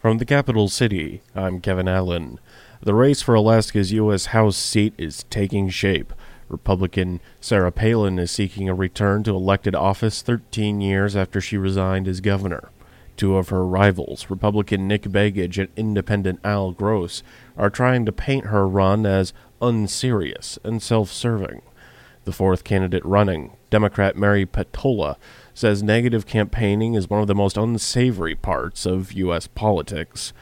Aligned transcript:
From 0.00 0.16
the 0.16 0.24
capital 0.24 0.68
city, 0.68 1.20
I'm 1.34 1.60
Kevin 1.60 1.86
Allen. 1.86 2.40
The 2.80 2.94
race 2.94 3.20
for 3.20 3.34
Alaska's 3.34 3.92
U.S. 3.92 4.26
House 4.26 4.56
seat 4.56 4.94
is 4.96 5.24
taking 5.24 5.68
shape. 5.68 6.14
Republican 6.48 7.20
Sarah 7.38 7.70
Palin 7.70 8.18
is 8.18 8.30
seeking 8.30 8.66
a 8.66 8.74
return 8.74 9.24
to 9.24 9.36
elected 9.36 9.74
office 9.74 10.22
13 10.22 10.80
years 10.80 11.14
after 11.14 11.38
she 11.38 11.58
resigned 11.58 12.08
as 12.08 12.22
governor. 12.22 12.70
Two 13.18 13.36
of 13.36 13.50
her 13.50 13.62
rivals, 13.66 14.30
Republican 14.30 14.88
Nick 14.88 15.02
Begich 15.02 15.58
and 15.58 15.68
Independent 15.76 16.40
Al 16.42 16.72
Gross, 16.72 17.22
are 17.58 17.68
trying 17.68 18.06
to 18.06 18.10
paint 18.10 18.46
her 18.46 18.66
run 18.66 19.04
as 19.04 19.34
unserious 19.60 20.58
and 20.64 20.82
self 20.82 21.12
serving. 21.12 21.60
The 22.24 22.32
fourth 22.32 22.64
candidate 22.64 23.04
running, 23.04 23.54
Democrat 23.68 24.16
Mary 24.16 24.46
Peltola, 24.46 25.16
says 25.60 25.82
negative 25.82 26.24
campaigning 26.24 26.94
is 26.94 27.10
one 27.10 27.20
of 27.20 27.26
the 27.26 27.34
most 27.34 27.58
unsavory 27.58 28.34
parts 28.34 28.86
of 28.86 29.12
U.S. 29.12 29.46
politics. 29.46 30.32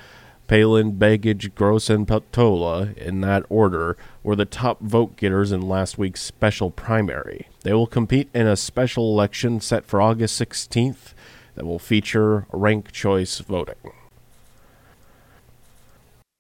Palin, 0.47 0.93
Begich, 0.93 1.53
Gross, 1.57 1.91
and 1.91 2.07
Peltola, 2.07 2.97
in 2.97 3.21
that 3.23 3.45
order, 3.49 3.97
were 4.23 4.37
the 4.37 4.45
top 4.45 4.81
vote 4.81 5.17
getters 5.17 5.51
in 5.51 5.61
last 5.61 5.99
week's 5.99 6.23
special 6.23 6.71
primary. 6.71 7.49
They 7.65 7.73
will 7.73 7.89
compete 7.89 8.31
in 8.33 8.47
a 8.47 8.57
special 8.57 9.13
election 9.13 9.61
set 9.61 9.85
for 9.85 10.01
August 10.01 10.41
16th 10.41 11.15
that 11.57 11.67
will 11.67 11.81
feature 11.81 12.47
rank 12.53 12.93
choice 12.93 13.41
voting. 13.41 13.75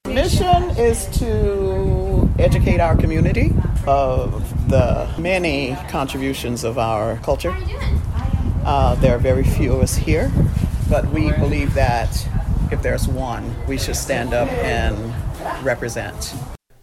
Mission 0.06 0.70
is 0.78 1.06
to 1.18 2.30
educate 2.38 2.78
our 2.78 2.96
community 2.96 3.52
of 3.88 4.70
the 4.70 5.12
many 5.18 5.76
contributions 5.88 6.62
of 6.62 6.78
our 6.78 7.16
culture. 7.18 7.54
Uh, 8.64 8.94
there 8.96 9.14
are 9.14 9.18
very 9.18 9.44
few 9.44 9.72
of 9.72 9.80
us 9.80 9.96
here, 9.96 10.30
but 10.88 11.06
we 11.10 11.32
believe 11.32 11.74
that 11.74 12.28
if 12.70 12.82
there's 12.82 13.08
one, 13.08 13.54
we 13.66 13.78
should 13.78 13.96
stand 13.96 14.34
up 14.34 14.50
and 14.52 14.96
represent. 15.64 16.34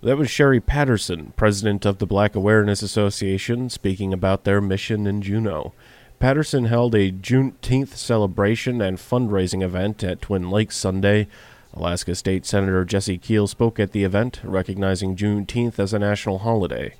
That 0.01 0.17
was 0.17 0.29
Sherry 0.29 0.59
Patterson, 0.59 1.33
president 1.35 1.85
of 1.85 1.97
the 1.97 2.05
Black 2.05 2.35
Awareness 2.35 2.81
Association, 2.81 3.69
speaking 3.69 4.13
about 4.13 4.43
their 4.43 4.61
mission 4.61 5.07
in 5.07 5.21
Juneau. 5.21 5.73
Patterson 6.19 6.65
held 6.65 6.95
a 6.95 7.11
Juneteenth 7.11 7.95
celebration 7.95 8.81
and 8.81 8.97
fundraising 8.97 9.63
event 9.63 10.03
at 10.03 10.21
Twin 10.21 10.49
Lakes 10.49 10.77
Sunday. 10.77 11.27
Alaska 11.73 12.15
State 12.15 12.45
Senator 12.45 12.85
Jesse 12.85 13.17
Kiehl 13.17 13.49
spoke 13.49 13.79
at 13.79 13.91
the 13.91 14.03
event, 14.03 14.39
recognizing 14.43 15.15
Juneteenth 15.15 15.77
as 15.77 15.93
a 15.93 15.99
national 15.99 16.39
holiday. 16.39 16.93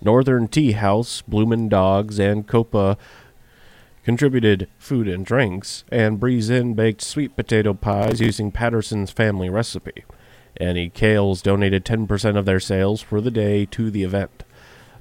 Northern 0.00 0.48
Tea 0.48 0.72
House, 0.72 1.22
Bloomin' 1.22 1.68
Dogs, 1.68 2.18
and 2.20 2.46
Copa 2.46 2.98
contributed 4.08 4.66
food 4.78 5.06
and 5.06 5.26
drinks, 5.26 5.84
and 5.92 6.18
Breeze 6.18 6.48
Inn 6.48 6.72
baked 6.72 7.02
sweet 7.02 7.36
potato 7.36 7.74
pies 7.74 8.22
using 8.22 8.50
Patterson's 8.50 9.10
family 9.10 9.50
recipe. 9.50 10.02
Annie 10.56 10.88
Kaill's 10.88 11.42
donated 11.42 11.84
10% 11.84 12.38
of 12.38 12.46
their 12.46 12.58
sales 12.58 13.02
for 13.02 13.20
the 13.20 13.30
day 13.30 13.66
to 13.66 13.90
the 13.90 14.04
event. 14.04 14.44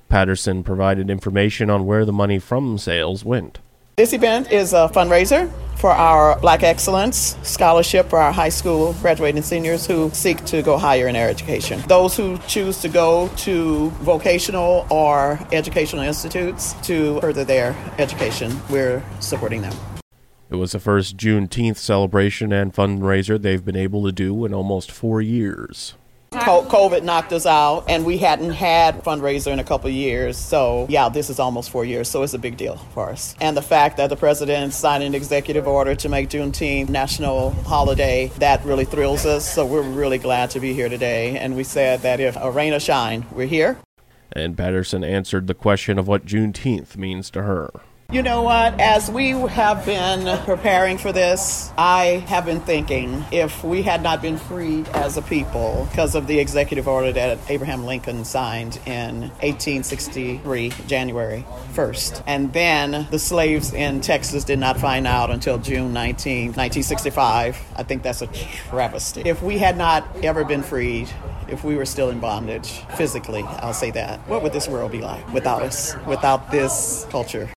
Patterson 0.09 0.61
provided 0.61 1.09
information 1.09 1.69
on 1.69 1.85
where 1.85 2.03
the 2.03 2.11
money 2.11 2.37
from 2.37 2.77
sales 2.77 3.23
went. 3.23 3.59
This 3.97 4.13
event 4.13 4.51
is 4.51 4.73
a 4.73 4.91
fundraiser 4.93 5.51
for 5.77 5.89
our 5.89 6.39
Black 6.39 6.61
Excellence 6.61 7.35
Scholarship 7.41 8.11
for 8.11 8.19
our 8.19 8.31
high 8.31 8.49
school 8.49 8.93
graduating 9.01 9.41
seniors 9.41 9.87
who 9.87 10.11
seek 10.11 10.45
to 10.45 10.61
go 10.61 10.77
higher 10.77 11.07
in 11.07 11.15
their 11.15 11.27
education. 11.27 11.81
Those 11.87 12.15
who 12.15 12.37
choose 12.47 12.79
to 12.81 12.89
go 12.89 13.27
to 13.37 13.89
vocational 14.03 14.85
or 14.91 15.39
educational 15.51 16.03
institutes 16.03 16.73
to 16.83 17.19
further 17.21 17.43
their 17.43 17.75
education, 17.97 18.55
we're 18.69 19.03
supporting 19.19 19.63
them. 19.63 19.73
It 20.51 20.57
was 20.57 20.73
the 20.73 20.79
first 20.79 21.17
Juneteenth 21.17 21.77
celebration 21.77 22.53
and 22.53 22.71
fundraiser 22.71 23.41
they've 23.41 23.65
been 23.65 23.75
able 23.75 24.05
to 24.05 24.11
do 24.11 24.45
in 24.45 24.53
almost 24.53 24.91
four 24.91 25.23
years. 25.23 25.95
COVID 26.47 27.03
knocked 27.03 27.33
us 27.33 27.45
out, 27.45 27.83
and 27.89 28.05
we 28.05 28.17
hadn't 28.17 28.51
had 28.51 29.03
fundraiser 29.03 29.51
in 29.51 29.59
a 29.59 29.65
couple 29.65 29.89
years. 29.89 30.37
So, 30.37 30.85
yeah, 30.89 31.09
this 31.09 31.29
is 31.29 31.39
almost 31.39 31.69
four 31.69 31.83
years, 31.83 32.07
so 32.07 32.23
it's 32.23 32.33
a 32.33 32.39
big 32.39 32.55
deal 32.55 32.77
for 32.93 33.09
us. 33.09 33.35
And 33.41 33.57
the 33.57 33.61
fact 33.61 33.97
that 33.97 34.09
the 34.09 34.15
president 34.15 34.73
signed 34.73 35.03
an 35.03 35.13
executive 35.13 35.67
order 35.67 35.93
to 35.95 36.07
make 36.07 36.29
Juneteenth 36.29 36.87
national 36.87 37.51
holiday, 37.51 38.31
that 38.39 38.63
really 38.63 38.85
thrills 38.85 39.25
us. 39.25 39.53
So, 39.53 39.65
we're 39.65 39.81
really 39.81 40.19
glad 40.19 40.51
to 40.51 40.61
be 40.61 40.73
here 40.73 40.87
today. 40.87 41.37
And 41.37 41.57
we 41.57 41.65
said 41.65 42.01
that 42.03 42.21
if 42.21 42.37
a 42.37 42.49
rain 42.49 42.73
or 42.73 42.79
shine, 42.79 43.25
we're 43.33 43.47
here. 43.47 43.77
And 44.31 44.57
Patterson 44.57 45.03
answered 45.03 45.47
the 45.47 45.53
question 45.53 45.99
of 45.99 46.07
what 46.07 46.25
Juneteenth 46.25 46.95
means 46.95 47.29
to 47.31 47.43
her. 47.43 47.71
You 48.09 48.23
know 48.23 48.41
what? 48.41 48.79
As 48.79 49.11
we 49.11 49.31
have 49.31 49.85
been 49.85 50.37
preparing 50.45 50.97
for 50.97 51.11
this, 51.11 51.73
I 51.77 52.23
have 52.27 52.45
been 52.45 52.61
thinking 52.61 53.25
if 53.33 53.65
we 53.65 53.81
had 53.81 54.01
not 54.01 54.21
been 54.21 54.37
freed 54.37 54.87
as 54.89 55.17
a 55.17 55.21
people 55.21 55.85
because 55.91 56.15
of 56.15 56.25
the 56.25 56.39
executive 56.39 56.87
order 56.87 57.11
that 57.11 57.37
Abraham 57.49 57.85
Lincoln 57.85 58.23
signed 58.23 58.79
in 58.85 59.23
1863, 59.41 60.69
January 60.87 61.43
1st, 61.73 62.23
and 62.25 62.53
then 62.53 63.07
the 63.11 63.19
slaves 63.19 63.73
in 63.73 63.99
Texas 63.99 64.45
did 64.45 64.57
not 64.57 64.79
find 64.79 65.05
out 65.05 65.29
until 65.29 65.57
June 65.57 65.91
19, 65.91 66.53
1965, 66.53 67.61
I 67.75 67.83
think 67.83 68.03
that's 68.03 68.21
a 68.21 68.27
travesty. 68.27 69.23
If 69.25 69.43
we 69.43 69.57
had 69.57 69.75
not 69.77 70.07
ever 70.23 70.45
been 70.45 70.63
freed, 70.63 71.09
if 71.49 71.65
we 71.65 71.75
were 71.75 71.85
still 71.85 72.09
in 72.09 72.21
bondage 72.21 72.69
physically, 72.95 73.43
I'll 73.43 73.73
say 73.73 73.91
that, 73.91 74.21
what 74.29 74.43
would 74.43 74.53
this 74.53 74.69
world 74.69 74.93
be 74.93 75.01
like 75.01 75.27
without 75.33 75.61
us, 75.61 75.93
without 76.05 76.51
this 76.51 77.05
culture? 77.09 77.49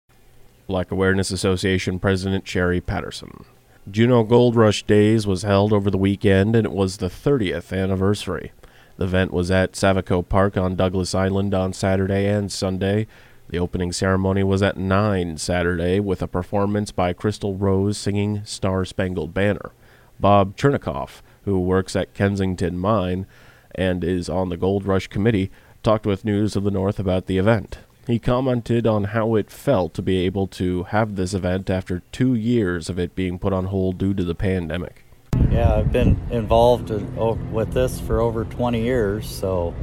Black 0.71 0.93
Awareness 0.93 1.33
Association 1.33 1.99
President 1.99 2.47
Sherry 2.47 2.81
Patterson. 2.81 3.45
Juneau 3.91 4.23
Gold 4.23 4.55
Rush 4.55 4.85
Days 4.85 5.27
was 5.27 5.43
held 5.43 5.73
over 5.73 5.91
the 5.91 5.99
weekend 5.99 6.55
and 6.55 6.65
it 6.65 6.71
was 6.71 6.99
the 6.99 7.09
30th 7.09 7.77
anniversary. 7.77 8.53
The 8.97 9.07
event 9.07 9.33
was 9.33 9.51
at 9.51 9.73
Savikko 9.73 10.29
Park 10.29 10.57
on 10.57 10.77
Douglas 10.77 11.13
Island 11.13 11.55
on 11.55 11.73
Saturday 11.73 12.29
and 12.29 12.53
Sunday. 12.53 13.09
The 13.49 13.59
opening 13.59 13.91
ceremony 13.91 14.45
was 14.45 14.63
at 14.63 14.77
9 14.77 15.39
Saturday 15.39 15.99
with 15.99 16.23
a 16.23 16.29
performance 16.29 16.93
by 16.93 17.15
Crystal 17.15 17.57
Rose 17.57 17.99
singing 17.99 18.45
Star 18.45 18.85
Spangled 18.85 19.35
Banner. 19.35 19.73
Bob 20.21 20.57
Chernikoff, 20.57 21.21
who 21.47 21.59
works 21.59 21.97
at 21.97 22.15
Kensington 22.15 22.79
Mine 22.79 23.27
and 23.75 24.05
is 24.05 24.29
on 24.29 24.51
the 24.51 24.57
Gold 24.57 24.87
Rush 24.87 25.09
Committee, 25.09 25.51
talked 25.83 26.07
with 26.07 26.25
News 26.25 26.55
of 26.55 26.63
the 26.63 26.71
North 26.71 27.01
about 27.01 27.27
the 27.27 27.39
event. 27.39 27.79
He 28.11 28.19
commented 28.19 28.87
on 28.87 29.05
how 29.05 29.37
it 29.37 29.51
felt 29.51 29.95
to 29.95 30.03
be 30.03 30.25
able 30.27 30.49
to 30.49 30.85
have 30.85 31.15
this 31.15 31.33
event 31.33 31.71
after 31.71 32.03
two 32.11 32.35
years 32.35 32.89
of 32.89 32.99
it 32.99 33.15
being 33.15 33.39
put 33.39 33.53
on 33.53 33.67
hold 33.67 33.99
due 33.99 34.15
to 34.15 34.25
the 34.25 34.35
pandemic. 34.35 35.05
Yeah, 35.51 35.75
I've 35.75 35.93
been 35.93 36.21
involved 36.31 36.91
with 36.91 37.73
this 37.73 38.01
for 38.01 38.21
over 38.21 38.45
20 38.45 38.83
years, 38.83 39.29
so 39.29 39.75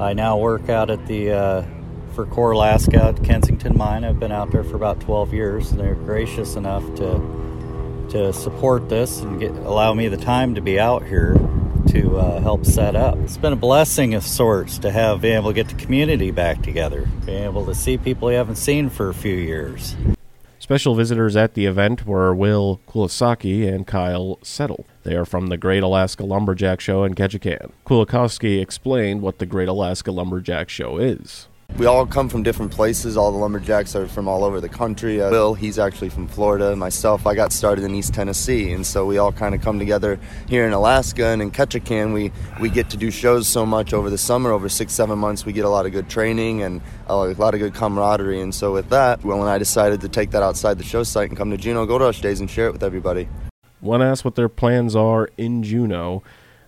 I 0.00 0.14
now 0.14 0.36
work 0.36 0.68
out 0.68 0.90
at 0.90 1.06
the 1.06 1.30
uh, 1.30 1.64
for 2.14 2.26
Coeur 2.26 2.52
Alaska 2.52 3.04
at 3.04 3.22
Kensington 3.22 3.78
Mine. 3.78 4.04
I've 4.04 4.18
been 4.18 4.32
out 4.32 4.50
there 4.50 4.64
for 4.64 4.74
about 4.76 5.00
12 5.00 5.32
years, 5.32 5.70
and 5.70 5.80
they're 5.80 5.94
gracious 5.94 6.56
enough 6.56 6.84
to 6.96 7.44
to 8.10 8.32
support 8.32 8.88
this 8.88 9.20
and 9.20 9.40
get, 9.40 9.50
allow 9.50 9.94
me 9.94 10.08
the 10.08 10.16
time 10.16 10.54
to 10.54 10.60
be 10.60 10.78
out 10.78 11.06
here 11.06 11.34
to 11.94 12.18
uh, 12.18 12.40
help 12.40 12.66
set 12.66 12.96
up. 12.96 13.16
It's 13.18 13.36
been 13.36 13.52
a 13.52 13.56
blessing 13.56 14.14
of 14.14 14.24
sorts 14.24 14.78
to 14.78 14.90
have 14.90 15.20
been 15.20 15.36
able 15.36 15.50
to 15.50 15.54
get 15.54 15.68
the 15.68 15.76
community 15.76 16.32
back 16.32 16.60
together, 16.60 17.08
being 17.24 17.44
able 17.44 17.64
to 17.66 17.74
see 17.74 17.96
people 17.96 18.30
you 18.30 18.36
haven't 18.36 18.56
seen 18.56 18.90
for 18.90 19.08
a 19.08 19.14
few 19.14 19.34
years. 19.34 19.96
Special 20.58 20.94
visitors 20.94 21.36
at 21.36 21.54
the 21.54 21.66
event 21.66 22.06
were 22.06 22.34
Will 22.34 22.80
Kulisaki 22.88 23.72
and 23.72 23.86
Kyle 23.86 24.38
Settle. 24.42 24.86
They 25.02 25.14
are 25.14 25.26
from 25.26 25.48
the 25.48 25.58
Great 25.58 25.82
Alaska 25.82 26.24
Lumberjack 26.24 26.80
Show 26.80 27.04
in 27.04 27.14
Ketchikan. 27.14 27.70
Kulikowski 27.86 28.60
explained 28.60 29.20
what 29.20 29.38
the 29.38 29.46
Great 29.46 29.68
Alaska 29.68 30.10
Lumberjack 30.10 30.68
Show 30.70 30.96
is. 30.96 31.48
We 31.76 31.86
all 31.86 32.06
come 32.06 32.28
from 32.28 32.44
different 32.44 32.70
places. 32.70 33.16
All 33.16 33.32
the 33.32 33.38
lumberjacks 33.38 33.96
are 33.96 34.06
from 34.06 34.28
all 34.28 34.44
over 34.44 34.60
the 34.60 34.68
country. 34.68 35.20
Uh, 35.20 35.30
Bill, 35.30 35.54
he's 35.54 35.76
actually 35.76 36.08
from 36.08 36.28
Florida. 36.28 36.76
Myself, 36.76 37.26
I 37.26 37.34
got 37.34 37.52
started 37.52 37.84
in 37.84 37.92
East 37.96 38.14
Tennessee, 38.14 38.72
and 38.72 38.86
so 38.86 39.04
we 39.04 39.18
all 39.18 39.32
kind 39.32 39.56
of 39.56 39.60
come 39.60 39.80
together 39.80 40.20
here 40.46 40.64
in 40.68 40.72
Alaska 40.72 41.26
and 41.26 41.42
in 41.42 41.50
Ketchikan. 41.50 42.14
We 42.14 42.30
we 42.60 42.70
get 42.70 42.90
to 42.90 42.96
do 42.96 43.10
shows 43.10 43.48
so 43.48 43.66
much 43.66 43.92
over 43.92 44.08
the 44.08 44.16
summer, 44.16 44.52
over 44.52 44.68
six 44.68 44.92
seven 44.92 45.18
months. 45.18 45.44
We 45.44 45.52
get 45.52 45.64
a 45.64 45.68
lot 45.68 45.84
of 45.84 45.90
good 45.90 46.08
training 46.08 46.62
and 46.62 46.80
a 47.08 47.16
lot 47.16 47.54
of 47.54 47.60
good 47.60 47.74
camaraderie. 47.74 48.40
And 48.40 48.54
so 48.54 48.72
with 48.72 48.90
that, 48.90 49.24
Will 49.24 49.40
and 49.40 49.50
I 49.50 49.58
decided 49.58 50.00
to 50.02 50.08
take 50.08 50.30
that 50.30 50.44
outside 50.44 50.78
the 50.78 50.84
show 50.84 51.02
site 51.02 51.30
and 51.30 51.36
come 51.36 51.50
to 51.50 51.56
Juneau 51.56 51.86
Gold 51.86 52.02
Rush 52.02 52.20
Days 52.20 52.38
and 52.38 52.48
share 52.48 52.68
it 52.68 52.72
with 52.72 52.84
everybody. 52.84 53.28
When 53.80 54.00
asked 54.00 54.24
what 54.24 54.36
their 54.36 54.48
plans 54.48 54.94
are 54.94 55.28
in 55.36 55.64
Juneau. 55.64 56.22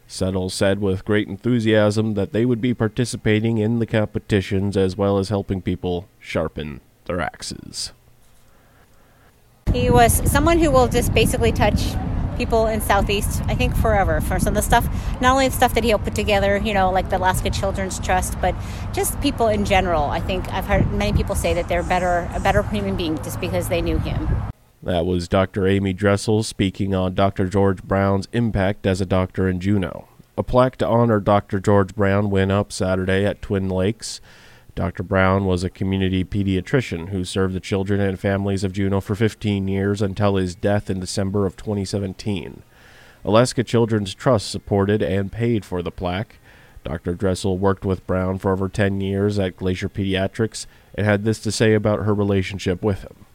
Settle 0.06 0.50
said 0.50 0.80
with 0.80 1.04
great 1.04 1.28
enthusiasm 1.28 2.14
that 2.14 2.32
they 2.32 2.44
would 2.44 2.60
be 2.60 2.74
participating 2.74 3.58
in 3.58 3.78
the 3.78 3.86
competitions 3.86 4.76
as 4.76 4.96
well 4.96 5.18
as 5.18 5.28
helping 5.28 5.60
people 5.60 6.08
sharpen 6.20 6.80
their 7.06 7.20
axes. 7.20 7.92
He 9.72 9.90
was 9.90 10.30
someone 10.30 10.58
who 10.58 10.70
will 10.70 10.88
just 10.88 11.12
basically 11.12 11.52
touch 11.52 11.94
people 12.36 12.66
in 12.66 12.80
Southeast, 12.80 13.42
I 13.46 13.54
think, 13.54 13.74
forever 13.76 14.20
for 14.20 14.38
some 14.38 14.48
of 14.48 14.54
the 14.54 14.62
stuff. 14.62 14.86
Not 15.20 15.32
only 15.32 15.48
the 15.48 15.54
stuff 15.54 15.74
that 15.74 15.84
he'll 15.84 15.98
put 15.98 16.14
together, 16.14 16.58
you 16.58 16.74
know, 16.74 16.90
like 16.90 17.10
the 17.10 17.16
Alaska 17.16 17.50
Children's 17.50 17.98
Trust, 17.98 18.40
but 18.40 18.54
just 18.92 19.20
people 19.20 19.48
in 19.48 19.64
general. 19.64 20.04
I 20.04 20.20
think 20.20 20.48
I've 20.52 20.66
heard 20.66 20.90
many 20.92 21.16
people 21.16 21.34
say 21.34 21.54
that 21.54 21.68
they're 21.68 21.82
better, 21.82 22.30
a 22.34 22.40
better 22.40 22.62
human 22.62 22.96
being 22.96 23.16
just 23.22 23.40
because 23.40 23.68
they 23.68 23.82
knew 23.82 23.98
him. 23.98 24.28
That 24.86 25.04
was 25.04 25.26
Dr. 25.26 25.66
Amy 25.66 25.92
Dressel 25.92 26.44
speaking 26.44 26.94
on 26.94 27.16
Dr. 27.16 27.48
George 27.48 27.82
Brown's 27.82 28.28
impact 28.32 28.86
as 28.86 29.00
a 29.00 29.04
doctor 29.04 29.48
in 29.48 29.58
Juneau. 29.58 30.06
A 30.38 30.44
plaque 30.44 30.76
to 30.76 30.86
honor 30.86 31.18
Dr. 31.18 31.58
George 31.58 31.96
Brown 31.96 32.30
went 32.30 32.52
up 32.52 32.70
Saturday 32.70 33.26
at 33.26 33.42
Twin 33.42 33.68
Lakes. 33.68 34.20
Dr. 34.76 35.02
Brown 35.02 35.44
was 35.44 35.64
a 35.64 35.70
community 35.70 36.24
pediatrician 36.24 37.08
who 37.08 37.24
served 37.24 37.52
the 37.52 37.58
children 37.58 38.00
and 38.00 38.20
families 38.20 38.62
of 38.62 38.74
Juneau 38.74 39.00
for 39.00 39.16
15 39.16 39.66
years 39.66 40.00
until 40.00 40.36
his 40.36 40.54
death 40.54 40.88
in 40.88 41.00
December 41.00 41.46
of 41.46 41.56
2017. 41.56 42.62
Alaska 43.24 43.64
Children's 43.64 44.14
Trust 44.14 44.48
supported 44.48 45.02
and 45.02 45.32
paid 45.32 45.64
for 45.64 45.82
the 45.82 45.90
plaque. 45.90 46.38
Dr. 46.84 47.14
Dressel 47.14 47.58
worked 47.58 47.84
with 47.84 48.06
Brown 48.06 48.38
for 48.38 48.52
over 48.52 48.68
10 48.68 49.00
years 49.00 49.36
at 49.40 49.56
Glacier 49.56 49.88
Pediatrics 49.88 50.66
and 50.94 51.04
had 51.04 51.24
this 51.24 51.40
to 51.40 51.50
say 51.50 51.74
about 51.74 52.04
her 52.04 52.14
relationship 52.14 52.84
with 52.84 53.02
him. 53.02 53.25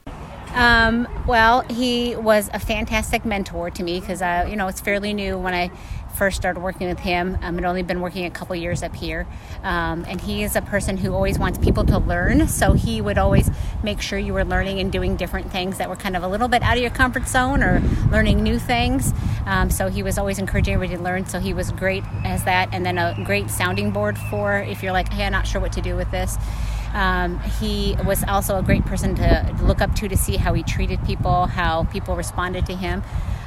Um, 0.53 1.07
well, 1.27 1.61
he 1.69 2.15
was 2.15 2.49
a 2.53 2.59
fantastic 2.59 3.25
mentor 3.25 3.69
to 3.71 3.83
me 3.83 3.99
because, 3.99 4.21
uh, 4.21 4.47
you 4.49 4.55
know, 4.55 4.67
it's 4.67 4.81
fairly 4.81 5.13
new 5.13 5.37
when 5.37 5.53
I 5.53 5.71
first 6.11 6.37
started 6.37 6.59
working 6.59 6.87
with 6.87 6.99
him. 6.99 7.37
Um, 7.41 7.57
I'd 7.57 7.65
only 7.65 7.83
been 7.83 8.01
working 8.01 8.25
a 8.25 8.29
couple 8.29 8.55
years 8.55 8.83
up 8.83 8.95
here. 8.95 9.25
Um, 9.63 10.05
and 10.07 10.19
he 10.19 10.43
is 10.43 10.55
a 10.55 10.61
person 10.61 10.97
who 10.97 11.13
always 11.13 11.39
wants 11.39 11.57
people 11.57 11.85
to 11.85 11.97
learn. 11.97 12.47
So 12.47 12.73
he 12.73 13.01
would 13.01 13.17
always 13.17 13.49
make 13.81 14.01
sure 14.01 14.19
you 14.19 14.33
were 14.33 14.45
learning 14.45 14.79
and 14.79 14.91
doing 14.91 15.15
different 15.15 15.51
things 15.51 15.77
that 15.77 15.89
were 15.89 15.95
kind 15.95 16.15
of 16.15 16.23
a 16.23 16.27
little 16.27 16.47
bit 16.47 16.61
out 16.63 16.75
of 16.75 16.81
your 16.81 16.91
comfort 16.91 17.27
zone 17.27 17.63
or 17.63 17.81
learning 18.11 18.43
new 18.43 18.59
things. 18.59 19.13
Um, 19.45 19.69
so 19.69 19.89
he 19.89 20.03
was 20.03 20.17
always 20.17 20.37
encouraging 20.37 20.73
everybody 20.73 20.97
to 20.97 21.03
learn. 21.03 21.25
So 21.25 21.39
he 21.39 21.53
was 21.53 21.71
great 21.71 22.03
as 22.23 22.43
that. 22.43 22.69
And 22.71 22.85
then 22.85 22.97
a 22.97 23.15
great 23.23 23.49
sounding 23.49 23.91
board 23.91 24.17
for 24.29 24.59
if 24.59 24.83
you're 24.83 24.93
like, 24.93 25.11
hey, 25.11 25.25
I'm 25.25 25.31
not 25.31 25.47
sure 25.47 25.61
what 25.61 25.71
to 25.73 25.81
do 25.81 25.95
with 25.95 26.11
this. 26.11 26.37
Um, 26.93 27.39
he 27.39 27.95
was 28.05 28.23
also 28.23 28.57
a 28.57 28.63
great 28.63 28.85
person 28.85 29.15
to 29.15 29.55
look 29.61 29.81
up 29.81 29.95
to 29.95 30.07
to 30.07 30.17
see 30.17 30.37
how 30.37 30.53
he 30.53 30.63
treated 30.63 31.03
people, 31.05 31.47
how 31.47 31.85
people 31.85 32.15
responded 32.15 32.65
to 32.67 32.75
him. 32.75 33.03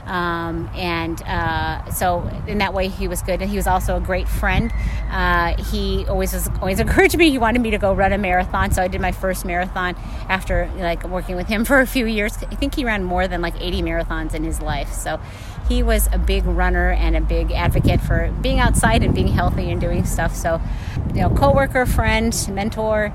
Um, 0.07 0.69
and 0.75 1.23
uh, 1.23 1.91
so 1.91 2.31
in 2.47 2.59
that 2.59 2.75
way 2.75 2.89
he 2.89 3.09
was 3.09 3.23
good. 3.23 3.41
And 3.41 3.51
he 3.51 3.57
was 3.57 3.67
also 3.67 3.97
a 3.97 4.01
great 4.01 4.29
friend. 4.29 4.73
Uh, 5.11 5.61
he 5.63 6.07
always 6.07 6.33
was 6.33 6.49
always 6.61 6.81
encouraged 6.85 7.17
me. 7.17 7.31
He 7.31 7.39
wanted 7.39 7.63
me 7.63 7.71
to 7.71 7.79
go 7.79 7.93
run 7.95 8.13
a 8.13 8.19
marathon. 8.19 8.71
So 8.71 8.83
i 8.83 8.89
did 8.89 9.01
my 9.01 9.13
first 9.13 9.45
marathon 9.45 9.97
after 10.29 10.71
like 10.77 11.05
working 11.05 11.37
with 11.37 11.49
him 11.49 11.65
for 11.65 11.81
a 11.81 11.87
few 11.87 12.07
years. 12.07 12.37
I 12.51 12.55
think 12.55 12.75
he 12.75 12.85
ran 12.85 13.05
more 13.05 13.27
than 13.27 13.41
like 13.41 13.55
80 13.61 13.83
marathons 13.83 14.35
in 14.35 14.45
his 14.45 14.61
life. 14.61 14.93
So 14.93 15.21
he 15.69 15.83
was 15.83 16.09
a 16.13 16.19
big 16.19 16.45
runner 16.45 16.91
and 16.91 17.17
a 17.17 17.21
big 17.21 17.51
advocate 17.53 18.01
for 18.01 18.31
being 18.43 18.61
outside 18.61 19.03
and 19.03 19.15
being 19.15 19.29
healthy 19.29 19.71
and 19.71 19.81
doing 19.81 20.05
stuff. 20.05 20.35
So 20.35 20.61
you 21.15 21.23
know 21.23 21.31
co-worker 21.31 21.87
friend 21.87 22.35
mentor 22.53 23.13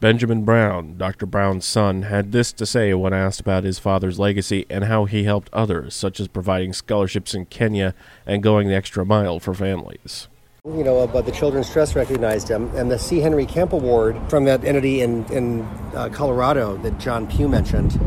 Benjamin 0.00 0.44
Brown, 0.44 0.96
Dr. 0.96 1.26
Brown's 1.26 1.64
son, 1.64 2.02
had 2.02 2.30
this 2.30 2.52
to 2.52 2.64
say 2.64 2.94
when 2.94 3.12
asked 3.12 3.40
about 3.40 3.64
his 3.64 3.80
father's 3.80 4.16
legacy 4.16 4.64
and 4.70 4.84
how 4.84 5.06
he 5.06 5.24
helped 5.24 5.52
others, 5.52 5.92
such 5.92 6.20
as 6.20 6.28
providing 6.28 6.72
scholarships 6.72 7.34
in 7.34 7.46
Kenya 7.46 7.94
and 8.24 8.40
going 8.40 8.68
the 8.68 8.76
extra 8.76 9.04
mile 9.04 9.40
for 9.40 9.54
families. 9.54 10.28
You 10.64 10.84
know, 10.84 11.04
but 11.08 11.26
the 11.26 11.32
Children's 11.32 11.68
Trust 11.68 11.96
recognized 11.96 12.48
him, 12.48 12.72
and 12.76 12.88
the 12.90 12.98
C. 12.98 13.18
Henry 13.18 13.44
Kempe 13.44 13.72
Award 13.72 14.16
from 14.28 14.44
that 14.44 14.64
entity 14.64 15.00
in, 15.00 15.24
in 15.32 15.62
uh, 15.96 16.10
Colorado 16.12 16.76
that 16.78 16.98
John 16.98 17.26
Pugh 17.26 17.48
mentioned, 17.48 17.98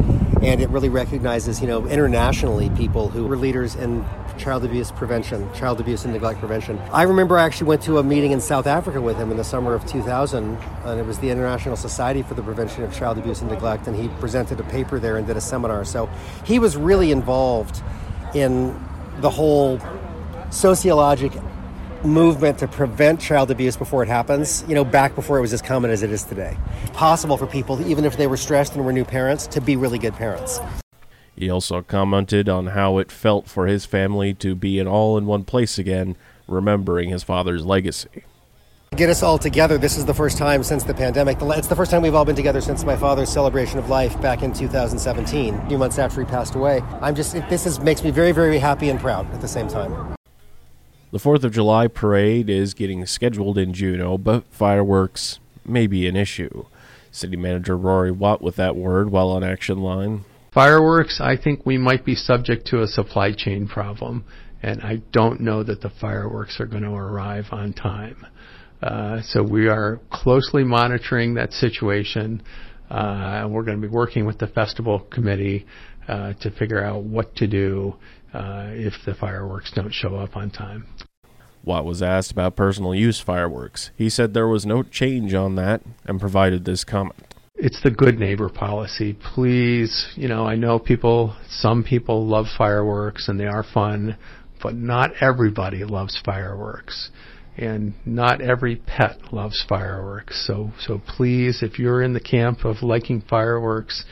and 0.42 0.62
it 0.62 0.70
really 0.70 0.90
recognizes, 0.90 1.60
you 1.60 1.68
know, 1.68 1.86
internationally 1.88 2.70
people 2.70 3.10
who 3.10 3.28
were 3.28 3.36
leaders 3.36 3.76
in 3.76 4.06
child 4.42 4.66
abuse 4.66 4.92
prevention, 4.92 5.48
child 5.54 5.80
abuse 5.80 6.04
and 6.04 6.14
neglect 6.14 6.40
prevention. 6.40 6.80
I 6.92 7.04
remember 7.04 7.38
I 7.38 7.44
actually 7.44 7.68
went 7.68 7.84
to 7.84 8.00
a 8.00 8.04
meeting 8.04 8.32
in 8.32 8.42
South 8.42 8.66
Africa 8.66 9.00
with 9.00 9.16
him 9.16 9.30
in 9.30 9.38
the 9.38 9.44
summer 9.44 9.76
of 9.76 9.86
2000, 9.86 10.58
and 10.84 11.00
it 11.00 11.06
was 11.06 11.20
the 11.20 11.30
International 11.30 11.76
Society 11.76 12.24
for 12.24 12.34
the 12.34 12.42
Prevention 12.42 12.84
of 12.84 12.92
Child 12.92 13.20
Abuse 13.20 13.42
and 13.42 13.52
Neglect, 13.52 13.86
and 13.88 13.96
he 13.96 14.08
presented 14.20 14.60
a 14.60 14.64
paper 14.64 15.00
there 15.00 15.18
and 15.18 15.28
did 15.28 15.38
a 15.38 15.42
seminar. 15.42 15.86
So 15.86 16.10
he 16.44 16.58
was 16.58 16.76
really 16.76 17.12
involved 17.12 17.84
in 18.34 18.78
the 19.20 19.30
whole 19.30 19.80
sociologic 20.50 21.32
movement 22.04 22.58
to 22.58 22.68
prevent 22.68 23.22
child 23.22 23.52
abuse 23.52 23.78
before 23.78 24.02
it 24.02 24.10
happens, 24.10 24.66
you 24.68 24.74
know, 24.74 24.84
back 24.84 25.14
before 25.14 25.38
it 25.38 25.42
was 25.42 25.54
as 25.54 25.62
common 25.62 25.92
as 25.92 26.02
it 26.02 26.12
is 26.12 26.24
today. 26.24 26.58
Possible 26.94 27.38
for 27.38 27.46
people, 27.46 27.80
even 27.88 28.06
if 28.06 28.18
they 28.18 28.26
were 28.26 28.38
stressed 28.38 28.76
and 28.76 28.84
were 28.84 28.92
new 28.92 29.06
parents, 29.06 29.46
to 29.46 29.62
be 29.62 29.76
really 29.76 30.00
good 30.00 30.16
parents. 30.16 30.60
He 31.36 31.50
also 31.50 31.82
commented 31.82 32.50
on 32.50 32.68
how 32.68 32.98
it 32.98 33.12
felt 33.12 33.48
for 33.48 33.68
his 33.68 33.86
family 33.86 34.34
to 34.36 34.56
be 34.56 34.80
in 34.80 34.88
all 34.88 35.18
in 35.18 35.26
one 35.26 35.44
place 35.44 35.78
again, 35.78 36.16
remembering 36.48 37.10
his 37.10 37.24
father's 37.24 37.66
legacy. 37.66 38.24
Get 38.98 39.10
us 39.10 39.24
all 39.24 39.38
together. 39.38 39.78
This 39.78 39.98
is 39.98 40.06
the 40.06 40.14
first 40.14 40.38
time 40.38 40.64
since 40.64 40.84
the 40.84 40.94
pandemic. 40.94 41.38
It's 41.40 41.68
the 41.70 41.78
first 41.78 41.92
time 41.92 42.02
we've 42.02 42.14
all 42.14 42.26
been 42.26 42.36
together 42.36 42.60
since 42.60 42.84
my 42.84 42.98
father's 42.98 43.30
celebration 43.30 43.80
of 43.80 43.90
life 43.90 44.22
back 44.22 44.44
in 44.44 44.52
2017, 44.52 45.56
a 45.56 45.70
few 45.70 45.78
months 45.78 45.98
after 45.98 46.20
he 46.20 46.26
passed 46.26 46.56
away. 46.56 46.82
I'm 47.02 47.16
just, 47.16 47.32
this 47.50 47.66
is, 47.66 47.80
makes 47.80 48.04
me 48.04 48.12
very, 48.12 48.34
very 48.34 48.60
happy 48.60 48.90
and 48.90 49.00
proud 49.00 49.34
at 49.34 49.40
the 49.40 49.48
same 49.48 49.70
time. 49.70 50.18
The 51.12 51.20
4th 51.20 51.46
of 51.46 51.54
July 51.54 51.88
parade 51.88 52.50
is 52.50 52.74
getting 52.74 53.06
scheduled 53.06 53.58
in 53.58 53.74
Juneau, 53.74 54.18
but 54.18 54.44
fireworks 54.52 55.40
may 55.66 55.88
be 55.88 56.06
an 56.06 56.18
issue. 56.18 56.66
City 57.12 57.38
Manager 57.38 57.78
Rorie 57.78 58.12
Watt 58.12 58.42
with 58.42 58.58
that 58.58 58.76
word 58.76 59.10
while 59.10 59.30
on 59.30 59.42
Action 59.42 59.80
Line. 59.80 60.26
Fireworks, 60.54 61.22
I 61.22 61.38
think 61.38 61.66
we 61.66 61.78
might 61.78 62.04
be 62.04 62.14
subject 62.14 62.68
to 62.68 62.82
a 62.82 62.88
supply 62.88 63.32
chain 63.32 63.70
problem, 63.70 64.26
and 64.62 64.82
I 64.82 64.98
don't 65.14 65.40
know 65.40 65.64
that 65.64 65.80
the 65.80 65.90
fireworks 65.90 66.60
are 66.60 66.66
going 66.66 66.84
to 66.84 66.90
arrive 66.90 67.46
on 67.52 67.72
time. 67.72 68.26
Uh, 68.84 69.22
so 69.22 69.44
we 69.44 69.70
are 69.70 70.02
closely 70.12 70.66
monitoring 70.66 71.36
that 71.36 71.54
situation. 71.54 72.44
Uh, 72.90 73.44
and 73.44 73.54
we're 73.54 73.64
going 73.64 73.80
to 73.82 73.88
be 73.88 73.94
working 73.94 74.26
with 74.26 74.40
the 74.40 74.48
festival 74.48 75.00
committee 75.00 75.66
uh, 76.10 76.34
to 76.42 76.52
figure 76.52 76.84
out 76.84 77.04
what 77.04 77.34
to 77.38 77.48
do 77.48 77.96
uh, 78.34 78.66
if 78.72 78.94
the 79.06 79.14
fireworks 79.14 79.72
don't 79.74 79.94
show 79.94 80.18
up 80.18 80.36
on 80.36 80.52
time. 80.52 80.86
Watt 81.64 81.86
was 81.86 82.02
asked 82.02 82.34
about 82.34 82.58
personal 82.58 82.94
use 82.94 83.22
fireworks. 83.22 83.92
He 83.96 84.10
said 84.10 84.34
there 84.34 84.50
was 84.50 84.66
no 84.66 84.84
change 84.84 85.34
on 85.34 85.56
that 85.56 85.82
and 86.04 86.20
provided 86.20 86.66
this 86.66 86.84
comment 86.84 87.31
it's 87.62 87.82
the 87.84 87.92
good 87.92 88.18
neighbor 88.18 88.50
policy. 88.50 89.14
Please, 89.14 90.12
you 90.16 90.28
know, 90.28 90.48
I 90.48 90.56
know 90.56 90.80
people, 90.80 91.36
some 91.48 91.84
people 91.84 92.26
love 92.26 92.48
fireworks 92.58 93.30
and 93.30 93.40
they 93.40 93.46
are 93.46 93.64
fun, 93.64 94.18
but 94.64 94.74
not 94.74 95.12
everybody 95.22 95.84
loves 95.84 96.20
fireworks. 96.26 97.12
And 97.58 97.94
not 98.04 98.42
every 98.42 98.78
pet 98.78 99.32
loves 99.32 99.64
fireworks. 99.70 100.44
So, 100.48 100.72
so 100.80 101.00
please, 101.06 101.62
if 101.62 101.78
you're 101.78 102.02
in 102.02 102.14
the 102.14 102.20
camp 102.20 102.66
of 102.66 102.82
liking 102.82 103.22
fireworks, 103.22 104.06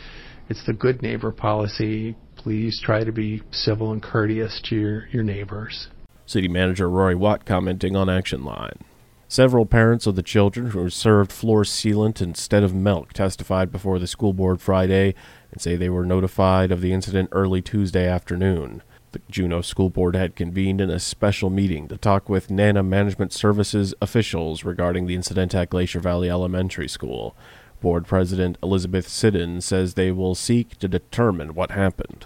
it's 0.47 0.63
the 0.67 0.73
good 0.73 1.01
neighbor 1.01 1.31
policy. 1.31 2.15
Please 2.35 2.79
try 2.83 3.03
to 3.03 3.11
be 3.11 3.41
civil 3.49 3.91
and 3.91 4.03
courteous 4.03 4.61
to 4.65 4.75
your, 4.75 5.07
your 5.07 5.23
neighbors. 5.23 5.87
City 6.27 6.47
Manager 6.47 6.87
Rorie 6.87 7.17
Watt 7.17 7.45
commenting 7.45 7.95
on 7.95 8.11
Action 8.11 8.43
Line. 8.45 8.85
Several 9.31 9.67
parents 9.67 10.07
of 10.07 10.15
the 10.15 10.23
children 10.23 10.71
who 10.71 10.79
were 10.79 10.89
served 10.89 11.31
floor 11.31 11.61
sealant 11.61 12.19
instead 12.19 12.63
of 12.63 12.73
milk 12.73 13.13
testified 13.13 13.71
before 13.71 13.99
the 13.99 14.07
school 14.07 14.33
board 14.33 14.59
Friday 14.59 15.13
and 15.51 15.61
say 15.61 15.75
they 15.75 15.87
were 15.87 16.03
notified 16.03 16.71
of 16.71 16.81
the 16.81 16.91
incident 16.91 17.29
early 17.31 17.61
Tuesday 17.61 18.07
afternoon. 18.07 18.81
The 19.11 19.21
Juneau 19.29 19.61
School 19.61 19.91
Board 19.91 20.15
had 20.15 20.35
convened 20.35 20.81
in 20.81 20.89
a 20.89 20.99
special 20.99 21.51
meeting 21.51 21.87
to 21.89 21.97
talk 21.97 22.27
with 22.27 22.49
NANA 22.49 22.81
Management 22.81 23.31
Services 23.31 23.93
officials 24.01 24.63
regarding 24.63 25.05
the 25.05 25.13
incident 25.13 25.53
at 25.53 25.69
Glacier 25.69 25.99
Valley 25.99 26.27
Elementary 26.27 26.87
School. 26.87 27.35
Board 27.81 28.07
President 28.07 28.57
Elizabeth 28.63 29.07
Siddon 29.07 29.61
says 29.61 29.93
they 29.93 30.11
will 30.11 30.33
seek 30.33 30.79
to 30.79 30.87
determine 30.87 31.53
what 31.53 31.69
happened. 31.69 32.25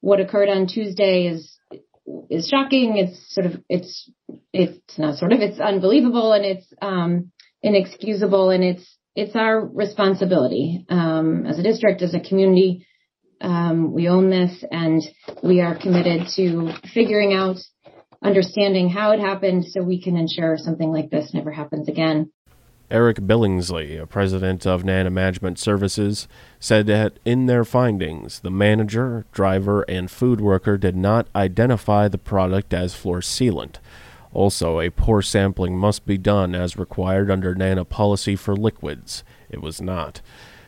What 0.00 0.20
occurred 0.20 0.48
on 0.48 0.66
Tuesday 0.66 1.26
is 1.26 1.59
is 2.30 2.48
shocking. 2.48 2.96
It's 2.96 3.34
sort 3.34 3.46
of 3.46 3.60
it's 3.68 4.10
it's 4.52 4.98
not 4.98 5.16
sort 5.16 5.32
of 5.32 5.40
it's 5.40 5.60
unbelievable 5.60 6.32
and 6.32 6.44
it's 6.44 6.66
um, 6.80 7.32
inexcusable 7.62 8.50
and 8.50 8.64
it's 8.64 8.96
it's 9.14 9.36
our 9.36 9.64
responsibility 9.64 10.84
um, 10.88 11.46
as 11.46 11.58
a 11.58 11.62
district 11.62 12.02
as 12.02 12.14
a 12.14 12.20
community. 12.20 12.86
Um, 13.40 13.92
we 13.92 14.08
own 14.08 14.30
this 14.30 14.64
and 14.70 15.02
we 15.42 15.60
are 15.60 15.78
committed 15.78 16.28
to 16.36 16.72
figuring 16.92 17.32
out 17.32 17.56
understanding 18.22 18.90
how 18.90 19.12
it 19.12 19.20
happened 19.20 19.64
so 19.64 19.82
we 19.82 20.02
can 20.02 20.16
ensure 20.16 20.56
something 20.58 20.92
like 20.92 21.10
this 21.10 21.32
never 21.32 21.50
happens 21.50 21.88
again. 21.88 22.30
Eric 22.90 23.18
Billingsley, 23.18 24.00
a 24.00 24.06
president 24.06 24.66
of 24.66 24.84
NANA 24.84 25.10
Management 25.10 25.60
Services, 25.60 26.26
said 26.58 26.88
that 26.88 27.20
in 27.24 27.46
their 27.46 27.64
findings, 27.64 28.40
the 28.40 28.50
manager, 28.50 29.26
driver, 29.30 29.82
and 29.82 30.10
food 30.10 30.40
worker 30.40 30.76
did 30.76 30.96
not 30.96 31.28
identify 31.36 32.08
the 32.08 32.18
product 32.18 32.74
as 32.74 32.96
floor 32.96 33.20
sealant. 33.20 33.76
Also, 34.32 34.80
a 34.80 34.90
pour 34.90 35.22
sampling 35.22 35.78
must 35.78 36.04
be 36.04 36.18
done 36.18 36.52
as 36.54 36.76
required 36.76 37.30
under 37.30 37.54
NANA 37.54 37.84
policy 37.84 38.34
for 38.34 38.56
liquids. 38.56 39.22
It 39.48 39.62
was 39.62 39.80
not. 39.80 40.20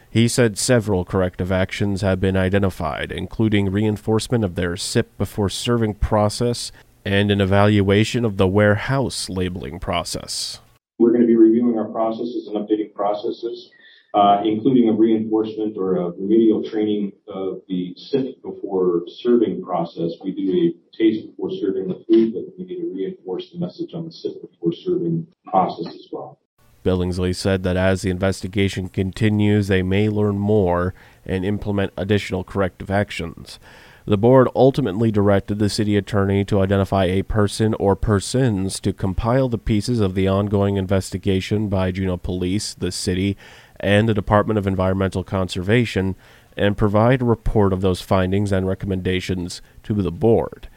He 0.08 0.28
said 0.28 0.58
several 0.58 1.04
corrective 1.04 1.50
actions 1.50 2.02
have 2.02 2.20
been 2.20 2.36
identified, 2.36 3.10
including 3.10 3.72
reinforcement 3.72 4.44
of 4.44 4.54
their 4.54 4.76
sip 4.76 5.16
before 5.18 5.48
serving 5.48 5.94
process 5.94 6.70
and 7.04 7.32
an 7.32 7.40
evaluation 7.40 8.24
of 8.24 8.36
the 8.36 8.46
warehouse 8.46 9.28
labeling 9.28 9.80
process 9.80 10.60
we're 11.02 11.10
going 11.10 11.22
to 11.22 11.26
be 11.26 11.34
reviewing 11.34 11.76
our 11.76 11.86
processes 12.02 12.48
and 12.48 12.56
updating 12.56 12.92
processes 12.94 13.70
uh, 14.14 14.42
including 14.44 14.88
a 14.88 14.92
reinforcement 14.92 15.76
or 15.76 15.96
a 15.96 16.10
remedial 16.10 16.62
training 16.62 17.12
of 17.28 17.62
the 17.68 17.94
sit 17.96 18.42
before 18.42 19.04
serving 19.08 19.62
process. 19.62 20.12
We 20.22 20.32
do 20.32 20.52
a 20.52 20.96
taste 20.96 21.26
before 21.28 21.50
serving 21.50 21.88
the 21.88 22.04
food, 22.06 22.34
but 22.34 22.42
we 22.58 22.64
need 22.64 22.80
to 22.80 22.92
reinforce 22.94 23.50
the 23.50 23.58
message 23.58 23.94
on 23.94 24.04
the 24.04 24.12
sit 24.12 24.34
before 24.42 24.72
serving 24.72 25.26
process 25.46 25.86
as 25.86 26.08
well. 26.12 26.38
Billingsley 26.84 27.34
said 27.34 27.62
that 27.62 27.76
as 27.76 28.02
the 28.02 28.10
investigation 28.10 28.88
continues, 28.88 29.68
they 29.68 29.82
may 29.82 30.08
learn 30.08 30.38
more 30.38 30.94
and 31.24 31.44
implement 31.44 31.92
additional 31.96 32.44
corrective 32.44 32.90
actions. 32.90 33.58
The 34.04 34.18
board 34.18 34.48
ultimately 34.56 35.12
directed 35.12 35.58
the 35.58 35.68
city 35.68 35.96
attorney 35.96 36.44
to 36.46 36.60
identify 36.60 37.04
a 37.04 37.22
person 37.22 37.74
or 37.74 37.94
persons 37.94 38.80
to 38.80 38.92
compile 38.92 39.48
the 39.48 39.58
pieces 39.58 40.00
of 40.00 40.14
the 40.14 40.26
ongoing 40.26 40.76
investigation 40.76 41.68
by 41.68 41.92
Juneau 41.92 42.16
Police, 42.16 42.74
the 42.74 42.90
city, 42.90 43.36
and 43.78 44.08
the 44.08 44.14
Department 44.14 44.58
of 44.58 44.66
Environmental 44.66 45.22
Conservation 45.22 46.16
and 46.56 46.76
provide 46.76 47.22
a 47.22 47.26
report 47.26 47.72
of 47.72 47.80
those 47.80 48.00
findings 48.00 48.52
and 48.52 48.66
recommendations 48.66 49.62
to 49.84 49.94
the 49.94 50.12
board. 50.12 50.68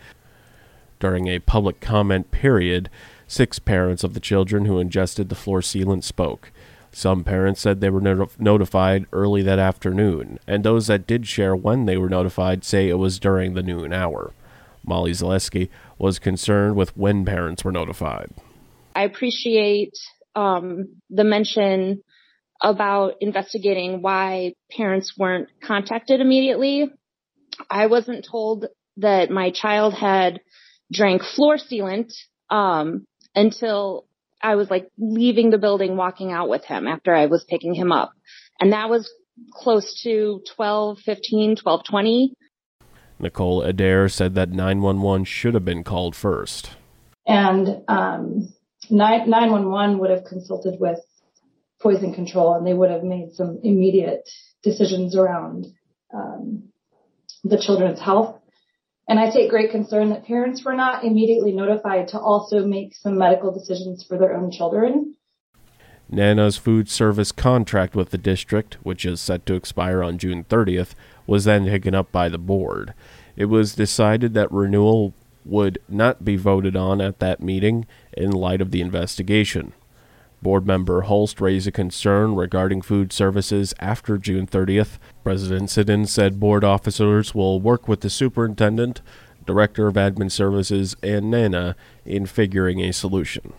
During 1.00 1.28
a 1.28 1.40
public 1.40 1.82
comment 1.82 2.32
period, 2.32 2.90
six 3.28 3.60
parents 3.60 4.04
of 4.04 4.14
the 4.14 4.20
children 4.20 4.66
who 4.66 4.80
ingested 4.80 5.30
the 5.30 5.36
floor 5.36 5.62
sealant 5.62 6.04
spoke. 6.04 6.52
Some 6.96 7.26
parents 7.26 7.60
said 7.60 7.82
they 7.82 7.90
were 7.90 8.00
not- 8.00 8.40
notified 8.40 9.06
early 9.12 9.42
that 9.42 9.60
afternoon, 9.60 10.40
and 10.48 10.64
those 10.64 10.88
that 10.88 11.06
did 11.06 11.28
share 11.28 11.54
when 11.54 11.88
they 11.88 11.98
were 11.98 12.08
notified 12.08 12.64
say 12.64 12.88
it 12.88 12.98
was 12.98 13.20
during 13.20 13.54
the 13.54 13.62
noon 13.62 13.92
hour. 13.92 14.34
Molly 14.82 15.12
Zaleski 15.12 15.68
was 16.00 16.20
concerned 16.20 16.78
with 16.78 16.96
when 16.96 17.26
parents 17.26 17.66
were 17.66 17.72
notified. 17.74 18.30
I 18.96 19.04
appreciate 19.04 19.92
um, 20.36 20.86
the 21.10 21.26
mention 21.26 22.02
about 22.62 23.16
investigating 23.20 24.02
why 24.02 24.54
parents 24.72 25.18
weren't 25.18 25.50
contacted 25.62 26.22
immediately. 26.22 26.90
I 27.70 27.88
wasn't 27.88 28.26
told 28.26 28.68
that 28.96 29.30
my 29.30 29.52
child 29.52 29.96
had 29.96 30.40
drank 30.94 31.24
floor 31.24 31.58
sealant 31.58 32.14
um, 32.50 33.04
until 33.36 34.06
I 34.46 34.56
was 34.56 34.70
like 34.70 34.88
leaving 35.00 35.50
the 35.50 35.58
building, 35.58 35.98
walking 35.98 36.32
out 36.32 36.50
with 36.50 36.64
him 36.64 36.88
after 36.88 37.16
I 37.16 37.26
was 37.26 37.44
picking 37.50 37.74
him 37.74 37.92
up. 37.92 38.12
And 38.60 38.74
that 38.74 38.90
was 38.92 39.12
close 39.52 40.02
to 40.04 40.42
12, 40.56 41.00
15, 41.00 41.56
12, 41.56 41.82
20. 41.84 42.34
Nicole 43.18 43.64
Adair 43.64 44.08
said 44.08 44.36
that 44.36 44.50
911 44.50 45.26
should 45.26 45.56
have 45.56 45.66
been 45.66 45.84
called 45.84 46.16
first. 46.16 46.72
And 47.26 47.82
um, 47.88 48.54
911 48.92 49.98
would 49.98 50.12
have 50.12 50.26
consulted 50.26 50.80
with 50.80 51.00
poison 51.82 52.14
control 52.14 52.54
and 52.54 52.68
they 52.68 52.74
would 52.74 52.92
have 52.92 53.04
made 53.04 53.34
some 53.34 53.60
immediate 53.64 54.30
decisions 54.62 55.16
around 55.16 55.66
um, 56.14 56.70
the 57.44 57.58
children's 57.58 58.00
health 58.00 58.40
and 59.08 59.20
I 59.20 59.30
take 59.30 59.50
great 59.50 59.72
concern 59.72 60.10
that 60.10 60.26
parents 60.26 60.64
were 60.64 60.74
not 60.74 61.04
immediately 61.04 61.52
notified 61.52 62.08
to 62.10 62.20
also 62.20 62.66
make 62.66 62.96
some 62.96 63.18
medical 63.18 63.52
decisions 63.52 64.04
for 64.04 64.18
their 64.18 64.36
own 64.36 64.52
children. 64.52 65.16
Nana's 66.10 66.58
food 66.58 66.90
service 66.90 67.32
contract 67.32 67.96
with 67.96 68.12
the 68.12 68.18
district, 68.18 68.76
which 68.84 69.06
is 69.06 69.20
set 69.20 69.46
to 69.46 69.56
expire 69.56 70.04
on 70.04 70.18
June 70.18 70.44
30th, 70.44 70.94
was 71.26 71.46
then 71.46 71.66
taken 71.66 71.96
up 71.96 72.12
by 72.12 72.30
the 72.30 72.38
board. 72.38 72.94
It 73.36 73.46
was 73.46 73.76
decided 73.76 74.34
that 74.34 74.52
renewal 74.52 75.14
would 75.44 75.80
not 75.88 76.24
be 76.24 76.36
voted 76.36 76.76
on 76.76 77.02
at 77.02 77.20
that 77.20 77.42
meeting 77.42 77.86
in 78.14 78.32
light 78.32 78.62
of 78.62 78.72
the 78.72 78.82
investigation. 78.82 79.74
Board 80.42 80.68
member 80.68 81.02
Holst 81.02 81.42
raised 81.42 81.68
a 81.68 81.72
concern 81.72 82.36
regarding 82.36 82.82
food 82.82 83.12
services 83.12 83.74
after 83.80 84.18
June 84.18 84.46
30th. 84.46 84.98
President 85.24 85.70
Siddon 85.70 86.06
said 86.06 86.40
board 86.40 86.64
officers 86.64 87.34
will 87.34 87.60
work 87.60 87.88
with 87.88 88.02
the 88.02 88.10
superintendent, 88.10 89.02
director 89.46 89.88
of 89.88 89.96
admin 89.96 90.32
services, 90.32 90.96
and 91.02 91.32
NANA 91.32 91.76
in 92.06 92.26
figuring 92.26 92.80
a 92.80 92.92
solution. 92.92 93.54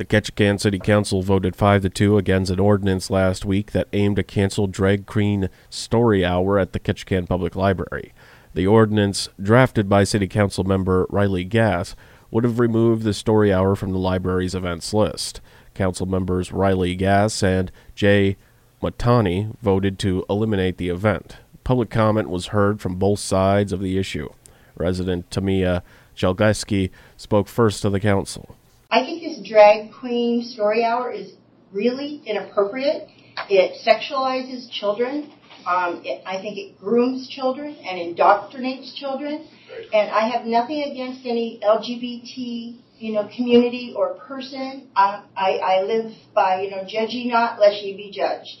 The 0.00 0.06
Ketchikan 0.06 0.58
City 0.58 0.78
Council 0.78 1.20
voted 1.20 1.54
5 1.54 1.82
to 1.82 1.90
2 1.90 2.16
against 2.16 2.50
an 2.50 2.58
ordinance 2.58 3.10
last 3.10 3.44
week 3.44 3.72
that 3.72 3.88
aimed 3.92 4.16
to 4.16 4.22
cancel 4.22 4.66
drag 4.66 5.04
queen 5.04 5.50
story 5.68 6.24
hour 6.24 6.58
at 6.58 6.72
the 6.72 6.80
Ketchikan 6.80 7.28
Public 7.28 7.54
Library. 7.54 8.14
The 8.54 8.66
ordinance, 8.66 9.28
drafted 9.40 9.90
by 9.90 10.04
City 10.04 10.26
Council 10.26 10.64
member 10.64 11.06
Riley 11.10 11.44
Gass, 11.44 11.94
would 12.30 12.44
have 12.44 12.58
removed 12.58 13.02
the 13.02 13.14
story 13.14 13.52
hour 13.52 13.74
from 13.74 13.92
the 13.92 13.98
library's 13.98 14.54
events 14.54 14.94
list. 14.94 15.40
Council 15.74 16.06
members 16.06 16.52
Riley 16.52 16.94
Gass 16.94 17.42
and 17.42 17.70
Jay 17.94 18.36
Matani 18.82 19.56
voted 19.60 19.98
to 20.00 20.24
eliminate 20.28 20.78
the 20.78 20.88
event. 20.88 21.36
Public 21.64 21.90
comment 21.90 22.28
was 22.28 22.48
heard 22.48 22.80
from 22.80 22.96
both 22.96 23.18
sides 23.18 23.72
of 23.72 23.80
the 23.80 23.98
issue. 23.98 24.28
Resident 24.76 25.28
Tamia 25.30 25.82
Chelgeski 26.16 26.90
spoke 27.16 27.48
first 27.48 27.82
to 27.82 27.90
the 27.90 28.00
council. 28.00 28.56
I 28.90 29.04
think 29.04 29.22
this 29.22 29.48
drag 29.48 29.92
queen 29.92 30.42
story 30.42 30.84
hour 30.84 31.12
is 31.12 31.32
really 31.72 32.22
inappropriate. 32.26 33.08
It 33.48 33.86
sexualizes 33.86 34.70
children. 34.70 35.30
Um, 35.66 36.02
it, 36.04 36.22
I 36.26 36.40
think 36.40 36.58
it 36.58 36.78
grooms 36.78 37.28
children 37.28 37.76
and 37.76 38.16
indoctrinates 38.16 38.94
children. 38.94 39.46
And 39.92 40.10
I 40.10 40.28
have 40.28 40.46
nothing 40.46 40.82
against 40.82 41.26
any 41.26 41.60
LGBT, 41.62 42.78
you 42.98 43.12
know, 43.12 43.28
community 43.34 43.94
or 43.96 44.14
person. 44.14 44.88
I, 44.94 45.22
I, 45.36 45.50
I 45.58 45.82
live 45.82 46.12
by, 46.34 46.62
you 46.62 46.70
know, 46.70 46.82
judge 46.86 47.10
ye 47.10 47.28
not, 47.28 47.58
lest 47.60 47.82
ye 47.82 47.96
be 47.96 48.10
judged. 48.10 48.58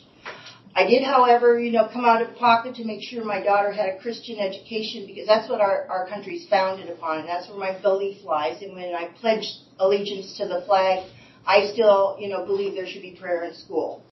I 0.74 0.86
did, 0.86 1.02
however, 1.02 1.58
you 1.58 1.72
know, 1.72 1.88
come 1.92 2.04
out 2.04 2.22
of 2.22 2.36
pocket 2.36 2.76
to 2.76 2.84
make 2.84 3.02
sure 3.02 3.24
my 3.24 3.42
daughter 3.42 3.72
had 3.72 3.88
a 3.88 3.98
Christian 3.98 4.38
education 4.38 5.04
because 5.06 5.26
that's 5.26 5.48
what 5.48 5.60
our, 5.60 5.86
our 5.90 6.08
country 6.08 6.36
is 6.36 6.48
founded 6.48 6.88
upon, 6.88 7.20
and 7.20 7.28
that's 7.28 7.48
where 7.48 7.58
my 7.58 7.80
belief 7.80 8.24
lies. 8.24 8.62
And 8.62 8.74
when 8.74 8.94
I 8.94 9.08
pledged 9.20 9.48
allegiance 9.80 10.36
to 10.38 10.46
the 10.46 10.62
flag, 10.66 11.06
I 11.44 11.70
still, 11.72 12.16
you 12.20 12.28
know, 12.28 12.46
believe 12.46 12.74
there 12.74 12.86
should 12.86 13.02
be 13.02 13.16
prayer 13.20 13.44
in 13.44 13.54
school. 13.54 14.04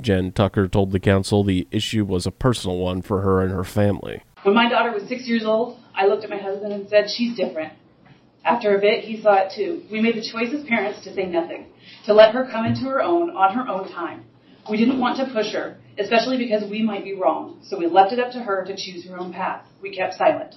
Jen 0.00 0.32
Tucker 0.32 0.68
told 0.68 0.92
the 0.92 1.00
council 1.00 1.42
the 1.42 1.66
issue 1.70 2.04
was 2.04 2.26
a 2.26 2.30
personal 2.30 2.78
one 2.78 3.02
for 3.02 3.22
her 3.22 3.42
and 3.42 3.50
her 3.52 3.64
family. 3.64 4.22
When 4.44 4.54
my 4.54 4.68
daughter 4.68 4.92
was 4.92 5.02
six 5.08 5.26
years 5.26 5.44
old, 5.44 5.78
I 6.00 6.06
looked 6.06 6.24
at 6.24 6.30
my 6.30 6.38
husband 6.38 6.72
and 6.72 6.88
said, 6.88 7.08
She's 7.14 7.36
different. 7.36 7.74
After 8.42 8.74
a 8.74 8.80
bit, 8.80 9.04
he 9.04 9.20
saw 9.20 9.34
it 9.34 9.52
too. 9.54 9.82
We 9.92 10.00
made 10.00 10.16
the 10.16 10.26
choice 10.26 10.50
as 10.54 10.64
parents 10.66 11.04
to 11.04 11.12
say 11.12 11.26
nothing, 11.26 11.66
to 12.06 12.14
let 12.14 12.32
her 12.32 12.48
come 12.50 12.64
into 12.64 12.84
her 12.84 13.02
own 13.02 13.28
on 13.36 13.54
her 13.54 13.68
own 13.68 13.92
time. 13.92 14.24
We 14.70 14.78
didn't 14.78 14.98
want 14.98 15.18
to 15.18 15.30
push 15.30 15.52
her, 15.52 15.76
especially 15.98 16.38
because 16.38 16.68
we 16.70 16.80
might 16.80 17.04
be 17.04 17.12
wrong, 17.12 17.60
so 17.62 17.78
we 17.78 17.86
left 17.86 18.14
it 18.14 18.18
up 18.18 18.32
to 18.32 18.38
her 18.38 18.64
to 18.64 18.74
choose 18.74 19.06
her 19.08 19.18
own 19.18 19.30
path. 19.34 19.66
We 19.82 19.94
kept 19.94 20.14
silent. 20.14 20.54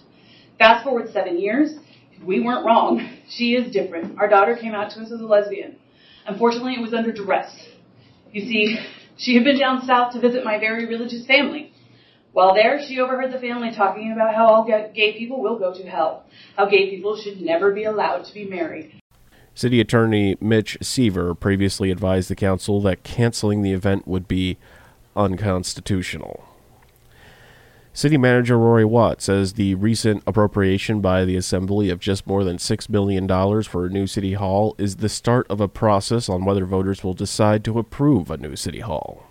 Fast 0.58 0.86
forward 0.86 1.12
seven 1.12 1.38
years, 1.38 1.74
we 2.26 2.40
weren't 2.40 2.66
wrong. 2.66 3.18
She 3.30 3.56
is 3.56 3.74
different. 3.74 4.20
Our 4.20 4.30
daughter 4.30 4.56
came 4.56 4.74
out 4.74 4.92
to 4.92 5.02
us 5.02 5.12
as 5.12 5.20
a 5.20 5.26
lesbian. 5.26 5.76
Unfortunately, 6.26 6.76
it 6.76 6.82
was 6.82 6.94
under 6.94 7.12
duress. 7.12 7.52
You 8.32 8.42
see, 8.42 8.78
she 9.18 9.36
had 9.36 9.44
been 9.44 9.60
down 9.60 9.86
south 9.86 10.14
to 10.14 10.22
visit 10.22 10.46
my 10.46 10.58
very 10.58 10.86
religious 10.86 11.26
family. 11.26 11.73
While 12.34 12.56
there, 12.56 12.84
she 12.84 13.00
overheard 13.00 13.32
the 13.32 13.40
family 13.40 13.72
talking 13.72 14.12
about 14.12 14.34
how 14.34 14.48
all 14.48 14.66
gay 14.66 15.16
people 15.18 15.40
will 15.40 15.60
go 15.60 15.72
to 15.72 15.88
hell, 15.88 16.26
how 16.58 16.66
gay 16.66 16.90
people 16.90 17.16
should 17.16 17.40
never 17.40 17.72
be 17.72 17.84
allowed 17.84 18.26
to 18.26 18.34
be 18.34 18.46
married. 18.46 18.92
City 19.54 19.80
Attorney 19.80 20.36
Mitch 20.42 20.76
Seaver 20.82 21.36
previously 21.36 21.92
advised 21.92 22.30
the 22.30 22.36
council 22.36 22.82
that 22.82 23.04
canceling 23.04 23.62
the 23.62 23.72
event 23.72 24.08
would 24.08 24.28
be 24.28 24.58
unconstitutional. 25.16 26.44
City 27.96 28.18
Manager 28.18 28.58
Rorie 28.58 28.84
Watt 28.84 29.22
says 29.22 29.54
the 29.54 29.76
recent 29.76 30.24
appropriation 30.26 31.02
by 31.02 31.26
the 31.26 31.36
Assembly 31.36 31.92
of 31.92 32.00
just 32.00 32.26
more 32.26 32.44
than 32.44 32.58
$6 32.58 32.90
million 32.90 33.28
for 33.62 33.86
a 33.86 33.90
new 33.90 34.08
City 34.08 34.34
Hall 34.34 34.74
is 34.80 34.96
the 34.96 35.10
start 35.10 35.46
of 35.52 35.62
a 35.62 35.68
process 35.68 36.28
on 36.28 36.46
whether 36.46 36.66
voters 36.66 37.04
will 37.04 37.14
decide 37.14 37.64
to 37.64 37.78
approve 37.78 38.32
a 38.32 38.38
new 38.38 38.56
City 38.56 38.80
Hall. 38.80 39.28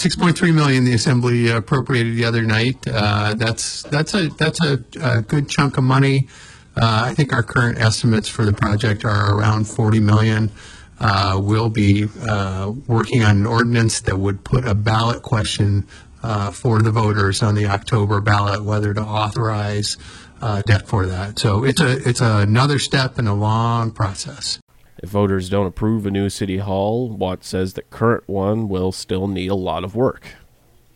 6.3 0.00 0.54
million 0.54 0.84
the 0.84 0.94
assembly 0.94 1.50
appropriated 1.50 2.16
the 2.16 2.24
other 2.24 2.42
night. 2.42 2.78
Uh, 2.86 3.34
that's 3.34 3.82
that's 3.84 4.14
a 4.14 4.28
that's 4.28 4.64
a, 4.64 4.82
a 5.00 5.20
good 5.22 5.48
chunk 5.48 5.76
of 5.76 5.84
money. 5.84 6.28
Uh, 6.76 7.02
I 7.06 7.14
think 7.14 7.32
our 7.32 7.42
current 7.42 7.78
estimates 7.78 8.28
for 8.28 8.44
the 8.44 8.52
project 8.52 9.04
are 9.04 9.36
around 9.36 9.64
40 9.64 10.00
million. 10.00 10.50
Uh, 10.98 11.38
we'll 11.42 11.68
be 11.68 12.06
uh, 12.28 12.72
working 12.86 13.22
on 13.24 13.38
an 13.38 13.46
ordinance 13.46 14.00
that 14.00 14.18
would 14.18 14.44
put 14.44 14.66
a 14.66 14.74
ballot 14.74 15.22
question 15.22 15.86
uh, 16.22 16.50
for 16.50 16.80
the 16.80 16.90
voters 16.90 17.42
on 17.42 17.54
the 17.54 17.66
October 17.66 18.20
ballot 18.20 18.64
whether 18.64 18.94
to 18.94 19.02
authorize 19.02 19.96
uh, 20.40 20.62
debt 20.62 20.86
for 20.86 21.06
that. 21.06 21.38
So 21.38 21.64
it's 21.64 21.80
a 21.80 22.08
it's 22.08 22.20
another 22.20 22.78
step 22.78 23.18
in 23.18 23.26
a 23.26 23.34
long 23.34 23.90
process. 23.90 24.59
If 25.02 25.08
voters 25.08 25.48
don't 25.48 25.66
approve 25.66 26.04
a 26.04 26.10
new 26.10 26.28
city 26.28 26.58
hall, 26.58 27.08
Watt 27.08 27.42
says 27.42 27.72
the 27.72 27.82
current 27.82 28.28
one 28.28 28.68
will 28.68 28.92
still 28.92 29.26
need 29.28 29.48
a 29.48 29.54
lot 29.54 29.82
of 29.82 29.96
work. 29.96 30.34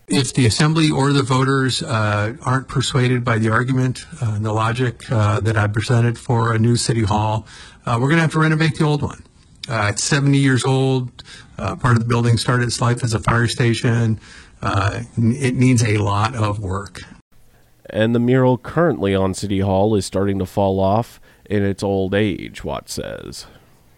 If 0.06 0.34
the 0.34 0.44
assembly 0.44 0.90
or 0.90 1.14
the 1.14 1.22
voters 1.22 1.82
uh, 1.82 2.34
aren't 2.42 2.68
persuaded 2.68 3.24
by 3.24 3.38
the 3.38 3.48
argument 3.48 4.04
uh, 4.20 4.34
and 4.34 4.44
the 4.44 4.52
logic 4.52 5.10
uh, 5.10 5.40
that 5.40 5.56
I 5.56 5.66
presented 5.68 6.18
for 6.18 6.52
a 6.52 6.58
new 6.58 6.76
city 6.76 7.04
hall, 7.04 7.46
uh, 7.86 7.98
we're 7.98 8.08
going 8.08 8.16
to 8.16 8.22
have 8.22 8.32
to 8.32 8.40
renovate 8.40 8.76
the 8.76 8.84
old 8.84 9.00
one. 9.00 9.24
Uh, 9.66 9.88
it's 9.90 10.04
70 10.04 10.36
years 10.36 10.66
old. 10.66 11.24
Uh, 11.56 11.74
part 11.76 11.96
of 11.96 12.00
the 12.00 12.08
building 12.08 12.36
started 12.36 12.66
its 12.66 12.82
life 12.82 13.02
as 13.02 13.14
a 13.14 13.18
fire 13.18 13.48
station. 13.48 14.20
Uh, 14.60 15.04
it 15.16 15.54
needs 15.54 15.82
a 15.82 15.96
lot 15.96 16.34
of 16.34 16.58
work. 16.58 17.00
And 17.88 18.14
the 18.14 18.20
mural 18.20 18.58
currently 18.58 19.14
on 19.14 19.32
City 19.32 19.60
Hall 19.60 19.94
is 19.94 20.04
starting 20.04 20.38
to 20.40 20.46
fall 20.46 20.80
off 20.80 21.20
in 21.46 21.62
its 21.62 21.82
old 21.82 22.14
age, 22.14 22.62
Watt 22.62 22.90
says. 22.90 23.46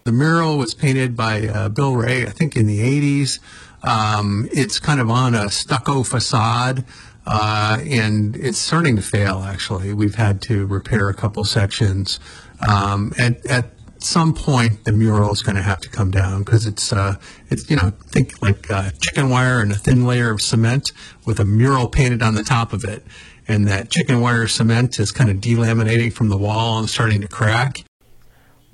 The 0.07 0.13
mural 0.13 0.57
was 0.57 0.73
painted 0.73 1.17
by 1.17 1.49
uh, 1.49 1.67
Bill 1.67 1.93
Ray, 1.93 2.25
I 2.25 2.29
think, 2.29 2.55
in 2.55 2.65
the 2.65 2.79
80s. 2.79 3.39
Um, 3.83 4.47
it's 4.53 4.79
kind 4.79 5.01
of 5.01 5.09
on 5.09 5.35
a 5.35 5.49
stucco 5.49 6.03
facade. 6.03 6.85
Uh, 7.25 7.79
and 7.85 8.37
it's 8.37 8.57
starting 8.57 8.95
to 8.95 9.01
fail. 9.01 9.39
Actually, 9.39 9.91
we've 9.93 10.15
had 10.15 10.41
to 10.43 10.65
repair 10.65 11.09
a 11.09 11.13
couple 11.13 11.43
sections. 11.43 12.21
Um, 12.65 13.11
at, 13.19 13.45
at 13.47 13.65
some 13.97 14.33
point, 14.33 14.85
the 14.85 14.93
mural 14.93 15.33
is 15.33 15.43
going 15.43 15.57
to 15.57 15.61
have 15.61 15.81
to 15.81 15.89
come 15.89 16.09
down 16.09 16.43
because 16.43 16.65
it's 16.65 16.93
uh, 16.93 17.15
it's 17.49 17.69
you 17.69 17.75
know 17.75 17.91
think 18.05 18.41
like 18.41 18.71
uh, 18.71 18.91
chicken 19.01 19.29
wire 19.29 19.59
and 19.59 19.73
a 19.73 19.75
thin 19.75 20.05
layer 20.05 20.31
of 20.31 20.41
cement 20.41 20.93
with 21.25 21.41
a 21.41 21.45
mural 21.45 21.89
painted 21.89 22.21
on 22.23 22.33
the 22.33 22.45
top 22.45 22.71
of 22.71 22.85
it, 22.85 23.05
and 23.45 23.67
that 23.67 23.89
chicken 23.89 24.21
wire 24.21 24.47
cement 24.47 25.01
is 25.01 25.11
kind 25.11 25.29
of 25.29 25.37
delaminating 25.41 26.13
from 26.13 26.29
the 26.29 26.37
wall 26.37 26.79
and 26.79 26.89
starting 26.89 27.19
to 27.19 27.27
crack. 27.27 27.83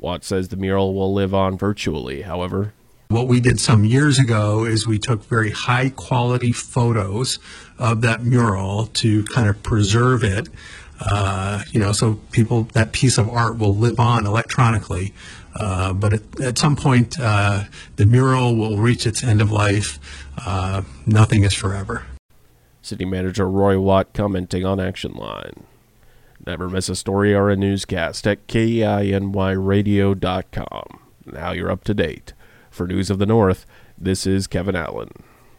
Watt 0.04 0.24
says 0.26 0.50
the 0.50 0.58
mural 0.58 0.94
will 0.94 1.14
live 1.14 1.34
on 1.34 1.58
virtually. 1.58 2.24
However, 2.24 2.74
what 3.08 3.28
we 3.28 3.40
did 3.40 3.60
some 3.60 3.86
years 3.86 4.20
ago 4.20 4.66
is 4.66 4.86
we 4.86 5.00
took 5.00 5.24
very 5.26 5.52
high 5.52 5.90
quality 5.90 6.52
photos 6.52 7.40
of 7.80 8.02
that 8.02 8.24
mural 8.24 8.88
to 8.88 9.24
kind 9.26 9.48
of 9.48 9.64
preserve 9.64 10.24
it. 10.24 10.50
Uh, 11.00 11.64
you 11.72 11.80
know, 11.80 11.92
so 11.92 12.20
people 12.32 12.64
that 12.74 12.92
piece 12.92 13.18
of 13.18 13.30
art 13.30 13.58
will 13.58 13.76
live 13.76 14.00
on 14.00 14.26
electronically. 14.26 15.14
Uh, 15.56 15.94
but 15.94 16.14
at, 16.14 16.42
at, 16.42 16.58
some 16.58 16.76
point, 16.76 17.20
uh, 17.20 17.64
the 17.96 18.06
mural 18.06 18.56
will 18.56 18.78
reach 18.78 19.06
its 19.06 19.24
end 19.24 19.42
of 19.42 19.52
life. 19.52 20.00
Uh, 20.46 20.82
nothing 21.06 21.44
is 21.44 21.54
forever. 21.54 22.06
City 22.82 23.06
Manager 23.06 23.48
Rorie 23.48 23.82
Watt 23.82 24.14
commenting 24.14 24.66
on 24.66 24.80
Action 24.80 25.14
Line. 25.14 25.64
Never 26.46 26.70
miss 26.70 26.90
a 26.90 26.96
story 26.96 27.34
or 27.34 27.50
a 27.50 27.56
newscast 27.56 28.28
at 28.28 28.46
KINYradio.com. 28.48 31.00
Now 31.26 31.54
you're 31.54 31.72
up 31.72 31.86
to 31.86 31.94
date. 31.94 32.34
For 32.70 32.86
News 32.86 33.10
of 33.10 33.18
the 33.18 33.26
North, 33.26 33.66
this 33.98 34.28
is 34.28 34.48
Kevin 34.48 34.76
Allen. 34.76 35.12